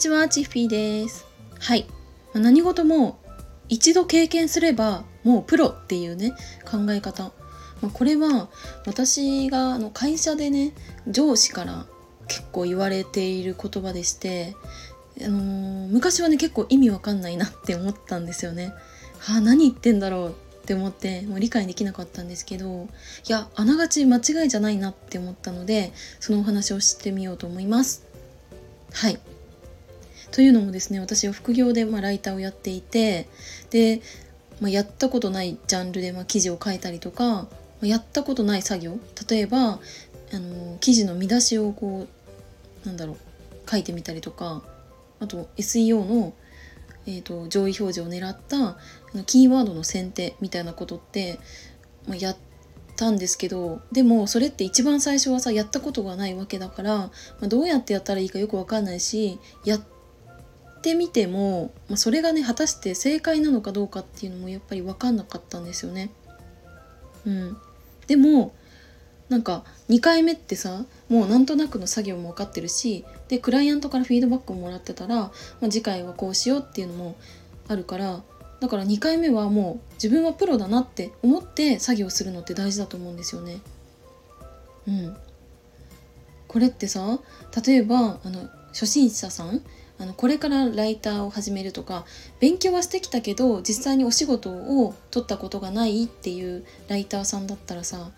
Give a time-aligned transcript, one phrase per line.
[0.00, 1.26] ちは、チッフィーです。
[1.58, 1.86] はい。
[2.32, 3.18] 何事も
[3.68, 6.32] 一度経験すればもうプロっていうね、
[6.64, 7.32] 考え方。
[7.82, 8.48] まあ、これは
[8.86, 10.72] 私があの会社でね、
[11.06, 11.84] 上司から
[12.28, 14.56] 結構言われている言葉でして、
[15.20, 18.72] あのー、昔はね、結構意味わかんないなって思ったんですよね。
[19.18, 20.32] はあ、何言ってんだろうっ
[20.64, 22.88] て思ってもう理解できなかったんですけど
[23.28, 28.06] いやあながち間違いじゃないなって思ったのでそのお話をしてみようと思います。
[28.92, 29.18] はい
[30.32, 33.28] というのもですね私は副業でまライターをやっていて
[33.70, 34.00] で、
[34.60, 37.48] まあ、やったことないジャンルでま記事を書いたりとか、ま
[37.82, 38.98] あ、やったことない作業
[39.28, 39.80] 例えば
[40.32, 42.06] あの記事の見出しをこ
[42.84, 44.62] うなんだろう書いてみたりとか
[45.18, 46.32] あと SEO の、
[47.06, 48.76] えーと、上位表示を狙った
[49.24, 51.38] キーワードの選定みたいなことって、
[52.06, 52.36] まあ、やっ
[52.96, 57.10] たんですけどでもそれって一番最初はさやったことがないわけだから、ま
[57.42, 59.99] あ、どうやってやったらいいかよく分かんないしやって
[60.82, 66.10] てみても、まあ、それがね果たして正解なのかどうかっていうのもやっぱり分かんなかったんですよね。
[67.26, 67.56] うん、
[68.06, 68.54] でも
[69.28, 77.16] なんか2回目ってさもうなんとなくの作業も分かってるしでクライアントからフィードバックをもらってたら、まあ、次回はこうしようっていうのも
[77.68, 78.22] あるから
[78.58, 83.60] だから2回目はもう自分はプロだなって思って作業するのって大事だと思うんですよね。
[84.88, 85.16] うん、
[86.48, 87.20] これってさ
[87.64, 89.62] 例えばあの初心者さん
[90.00, 92.06] あのこれからライターを始めるとか
[92.40, 98.10] 勉強はしてきたけど実際にお仕事を取ったことがないっていうライターさんだったらさ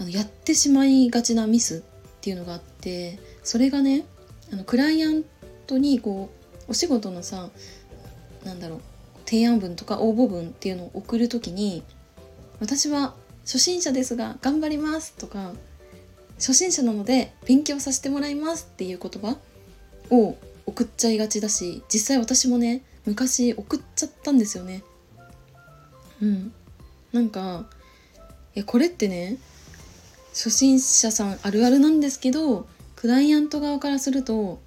[0.00, 4.04] あのやってしまいがちなミスっていうのがあってそれがね
[4.52, 5.22] あのクライアン
[5.68, 6.30] トにこ
[6.66, 7.48] うお仕事のさ
[8.44, 8.80] なんだろう
[9.24, 11.84] 提案文とか応募文っていうのを送る時に
[12.58, 15.52] 私は初心者ですが頑張りますとか
[16.38, 19.36] 初心者なので勉強させてもらいますっていう言葉
[20.10, 24.82] を送っちゃいがちだし実際私もね昔送っちゃったんですよね。
[26.22, 26.52] うん。
[27.12, 27.66] なんか
[28.54, 29.36] えこれってね
[30.30, 32.66] 初心者さんあるあるなんですけど
[32.96, 34.58] クライアント側からすると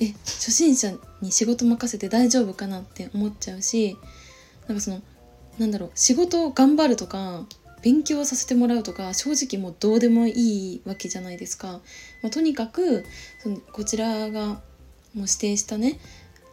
[0.00, 3.96] え初心者に仕事任せて大丈夫かなって思っちゃうし
[4.66, 5.02] なんかその
[5.58, 7.46] なんだろう仕事を頑張るとか
[7.82, 11.80] 勉強させてもらうとか正直もうどうでもいいわけじゃないですか、
[12.22, 13.04] まあ、とにかく
[13.40, 14.60] そのこちらがもう
[15.20, 15.98] 指定したね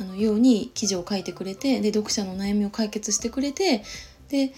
[0.00, 3.82] あのように記事を書いてくれてで読者の悩みを解決してくれて
[4.28, 4.52] で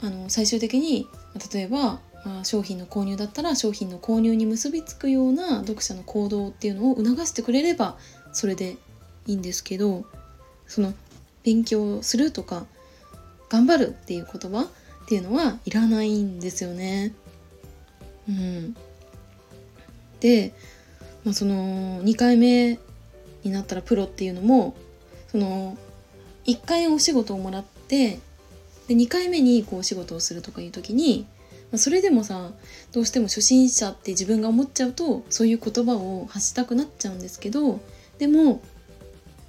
[0.00, 1.06] あの最終的に
[1.52, 7.96] 例えばまあ、商品の購入だったら商品の購入に結びつくような読者の行動っていうのを促してくれれば
[8.32, 8.76] それで
[9.26, 10.04] いいんですけど
[10.66, 10.92] その
[11.44, 12.66] 勉強するとか
[13.48, 14.66] 頑張るっていう言葉
[15.06, 17.14] っていうのはいらないんですよね。
[18.28, 18.76] うん、
[20.18, 20.52] で、
[21.24, 22.80] まあ、その2回目
[23.44, 24.74] になったらプロっていうのも
[25.28, 25.78] その
[26.44, 28.18] 1回お仕事をもらって
[28.88, 31.24] で2回目にこうお仕事をするとかいう時に
[31.70, 32.50] まあそれでもさ
[32.90, 37.78] どうしても初心者って自分が思っちゃうとそういう言葉を発したくなっちゃうんですけど
[38.18, 38.60] でも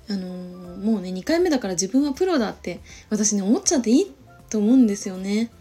[0.07, 2.79] あのー、もうね2回目だから自分はプロだって
[3.09, 4.16] 私ね思っちゃっていい
[4.49, 5.51] と思うんですよね。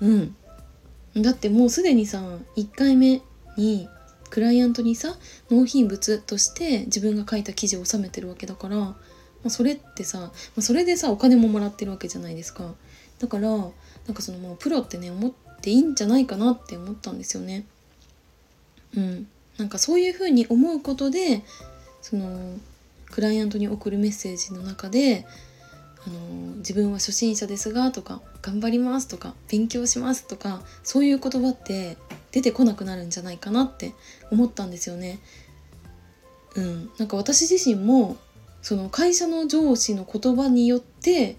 [0.00, 0.36] うん
[1.16, 2.22] だってもうすでにさ
[2.56, 3.22] 1回目
[3.56, 3.88] に
[4.28, 5.16] クライアントにさ
[5.50, 8.96] 納品物として自分が書いた記事を収めてるわけだから、ま
[9.46, 12.74] あ、それってさ、まあ、それでさお金ももらってるわけじゃないですか
[13.18, 13.70] だからなん
[14.14, 15.32] かそのもうプロってね思っ
[15.62, 17.64] ていいんじゃないかなって思ったんですよね。
[18.94, 19.26] うん、
[19.58, 21.42] なんかそういうふうに思うことで
[22.02, 22.56] その
[23.10, 25.26] クライアントに送るメッセージの中で
[26.06, 31.96] あの自分は初心者ですがとか頑張りますとか勉強しますとかそういう言葉って
[32.30, 33.92] 出てこなくなるんじゃないかなって
[34.30, 35.18] 思ったんですよね。
[36.54, 38.16] うん、なんか私自身も
[38.62, 41.36] その会社の上司の言葉によって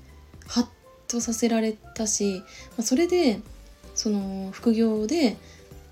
[0.47, 0.67] ハッ
[1.07, 3.39] とさせられたし、まあ、それで
[3.95, 5.37] その副業で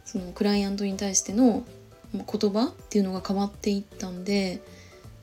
[0.06, 1.63] そのクライアントに対しての
[2.13, 4.62] 言葉っていうのが変わっていったんで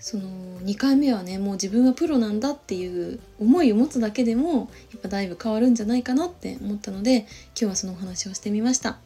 [0.02, 0.25] その
[0.62, 8.99] 2回目はねもう自分はプロなんだっていう思いを持つだけでもやっぱだいぶ変わるんじゃないかなって思ったので今日はそのお話をしてみました。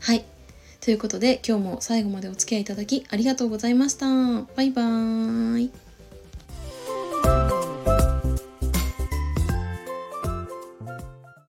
[0.00, 0.26] はい
[0.82, 4.06] ということで今日も最後までお付き合いいただきありがとうございました。
[4.54, 5.89] バイバーイ。